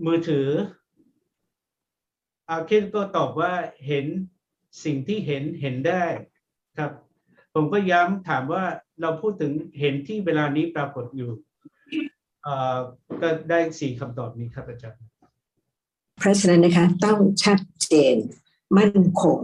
[0.05, 0.47] มือถือ
[2.49, 3.53] อาเคนก็ตอบว่า
[3.87, 4.05] เห็น
[4.83, 6.05] สิ่งที่เห็นเห็นได้
[6.77, 6.91] ครับ
[7.53, 8.63] ผมก็ย้ำถามว่า
[9.01, 11.31] เราพูดถึงเห็นที่เวลานี้ปรากฏอยู่
[13.21, 15.01] ก็ได้สี่คำตอบนี้ครับอาจารย์
[16.19, 18.15] เพราะฉะนั้นนะคะต้องชัดเจน
[18.77, 19.39] มั่นคง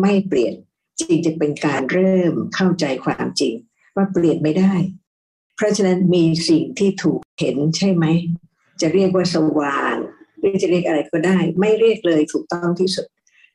[0.00, 0.54] ไม่เปลี่ยน
[1.00, 3.54] จึงจะเป็นการเริ่มเข้าใจความจริง
[3.96, 4.74] ว่าเปลี่ยนไม่ได้
[5.56, 8.06] เพราะฉะนั้นมีสิ่งที่ถูกเห็นใช่ไหม
[8.80, 9.96] จะเรียกว่าสว่าง
[10.38, 13.06] หรือจะเรียกอะไรก็ได้ ไม่เรียกเลยถูกต้องที่สุด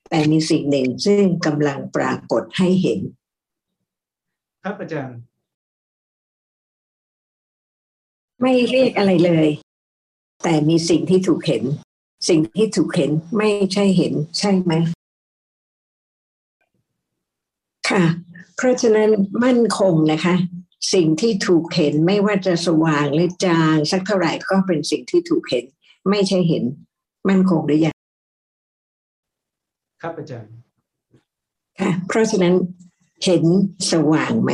[0.09, 2.99] แต่มีสิ่งหนึ่งซึ่งกำลังปรากฏให้เห็น
[4.63, 5.17] ครับอาจารย์
[8.41, 9.49] ไม่เรียกอะไรเลย
[10.43, 11.63] แต่มีสิ่งที่ถูกเห็น
[12.29, 14.73] สิ่งที่ถูกเห็นไม่ใช่เห็นใช่ไหม
[17.89, 18.03] ค่ะ
[18.55, 19.09] เพราะฉะนั้น
[19.43, 20.35] มั่นคงนะคะ
[20.93, 25.65] สิ่งที่ถูกเห็นไม่ว่าจะสว่างหรือจางสักเท่าไหร่ก็เป็นสิ่งที่ถูกเห็น
[26.09, 26.63] ไม่ใช่เห็น
[27.29, 27.95] มั่นคงหรือยัง
[30.01, 30.53] ครับอาจารย์
[31.79, 32.53] ค่ะเพราะฉะนั้น
[33.25, 33.43] เห็น
[33.91, 34.51] สว่างไหม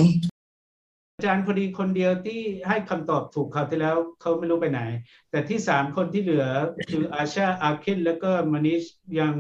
[1.16, 4.82] อาจารย์พอดีคนเดียวที่ให้คำตอบถูกคราวที่แล้วเขาไม่รู้ไปไหน
[5.30, 6.46] แต่ที่สามคนที่เหลือ
[6.90, 8.84] คืออาชาอาคินแล้วก็มานิช
[9.20, 9.36] ยัง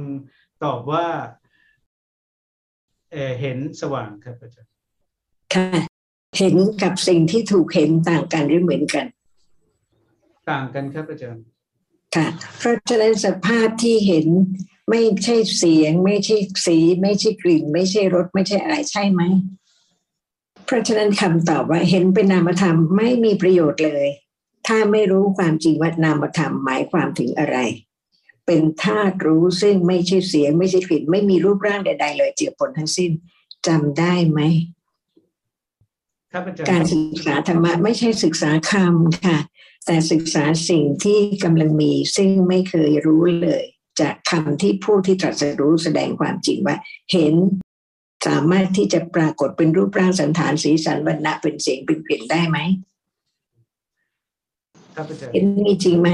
[0.63, 1.05] ตอบว่า
[3.15, 4.71] เอ่อเห็นสว่างครับอาจารย์
[5.53, 5.67] ค่ะ
[6.37, 9.05] เห็นกับสิ่งที่ถูกเห็นต่างกันหรือเหมือนกัน
[10.49, 11.43] ต่างกันครับอาจารย์
[12.15, 12.27] ค่ะ
[12.59, 14.27] เพราะฉะนั้นสภาพที่เห็น
[14.89, 19.21] ไม่ใช่เสียง ไม่ใช่สี ไม่ใช่กลิ่น ไม่ใช่รสไม่ใช่อะไรใช่ไหม
[20.65, 24.07] เพราะฉะนั้นคำตอบว่าเห็นเป็นนามธรรมไม่มีประโยชน์เลย
[24.67, 27.57] ถ้าไม่รู้ความจริงว่านามธรรมหมายความถึงอะไร
[28.45, 33.11] เป็นธาตุรู้ซึ่งไม่ใช่เสียง ไม่ใช่กลิ่นไม่มีรูปร่างใด ๆ เลยเจือปนทั้งสิ้น
[33.67, 34.41] จำได้ไหม
[36.31, 39.37] ครับอาจารการย์ศึกษาธรรมะไม่ใช่ศึกษาคำค่ะ
[39.85, 43.63] แต่ศึกษาสิ่งที่กำลังมีซึ่งไม่เคยรู้เลย
[44.01, 46.77] จากคำที่ผู้ที่ตรัสรู้แสดงความจริงว่า
[47.11, 47.33] เห็น
[48.27, 52.57] สามารถที่จะปรากฏเป็นรูปร่างสันฐานสีสันวรรณะเป็นเสียงเป็นกลิ่นได้ไหม
[54.95, 56.09] ครับอาจารย์เห็นมีจริงไหม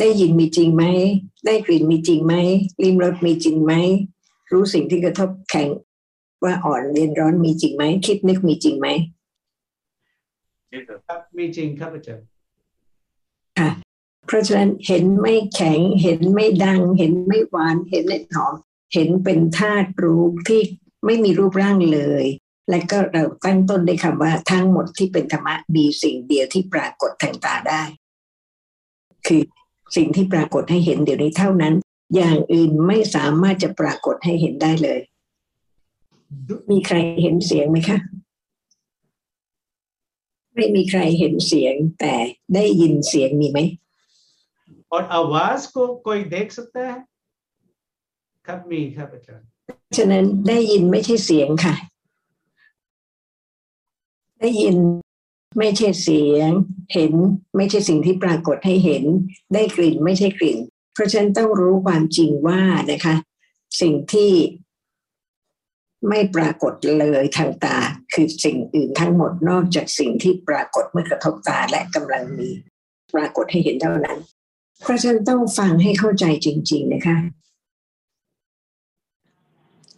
[0.00, 0.84] ได้ยินมีจริงไหม
[1.46, 2.34] ได้กลิ่นมีจริงไหม
[2.82, 3.72] ลิ้มรสมีจริงไหม
[4.50, 5.68] รู้สิ่งที่กระทบแข็ง
[6.44, 8.88] ว่าอ่อนเย็นร้อนมีจริงไหม คิดนึกมีจริงไหม
[11.08, 12.26] ครับมีจริงครับอาจารย์
[13.58, 13.70] ค่ะ
[14.26, 18.54] เพราะฉะนั้นเห็นไม่แข็ง เห็นไม่ดัง เห็นไม่หวาน เห็นไม่หอม
[18.94, 20.60] เห็นเป็นธาตุรู้ที่
[21.04, 22.24] ไม่มีรูปร่างเลย
[22.70, 27.82] และก็เราตั้งต้นด้วยคำว่าทั้งหมดที่เป็นธรรมะมีสิ่งเดียวที่ปรากฏทางตาได้
[29.26, 29.42] คือ
[29.95, 31.73] สิ่งที่ปรากฏให้เห็นเดี๋ยวนี้เท่านั้น
[32.15, 34.99] อย่างอื่นไม่สามารถจะปรากฏให้เห็นได้เลย
[36.71, 37.97] มีใครเห็นเสียงไหมคะ
[40.55, 42.15] ไม่มีใครเห็นเสียง แต่
[42.55, 43.59] ได้ยินเสียงมีไหม
[44.95, 46.95] और आवाज को कोई देख सकता है
[48.45, 49.47] ครับมีครับอาจารย์
[49.97, 51.75] ฉะนั้นได้ยินไม่ใช่เสียงค่ะ
[54.39, 54.75] ได้ยิน
[55.58, 56.50] ไม่ใช่เสียง
[56.94, 57.12] เห็น
[57.56, 59.04] ไม่ใช่สิ่งที่ปรากฏให้เห็น
[59.54, 60.58] ได้กลิ่นไม่ใช่กลิ่น
[60.94, 62.60] เพราะฉะนั้นต้องรู้ความจริงว่า
[62.90, 63.14] นะคะ
[63.80, 64.32] สิ่งที่
[66.08, 67.78] ไม่ปรากฏเลยทางตา
[68.12, 72.50] คือสิ่งอื่นทั้งหมดนอกจากสิ่งที่ปรากฏเมื่อกระทบตาและกำลังมี
[73.14, 74.18] ปรากฏให้เห็นเท่านั้น
[74.82, 77.16] เพราะฉะนั้นต้องฟังให้เข้าใจจริง ๆนะคะ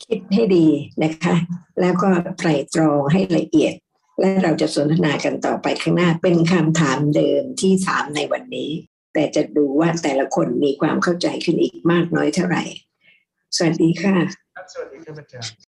[0.04, 0.66] คิดให้ดี
[1.02, 1.34] นะคะ
[1.80, 3.74] แล้วก็ไตรตรองให้ละเอียด
[4.20, 8.70] และเราจะสนทนากันต่อไปข้างหน้าเป็นคำถามเดิมที่ถามในวันนี้
[9.14, 12.62] แต่จะดูว่าแต่ละคนมีความเข้าใจขึ้นอีกมากน้อยเท่าไหร่
[13.56, 14.16] สวัสดีค่ะ
[14.72, 15.71] สวัสดีครับอาจารย์